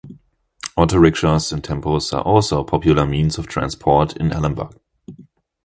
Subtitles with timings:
[0.79, 4.75] Autorickshaws and Tempos are also a popular means of transport in Alambagh.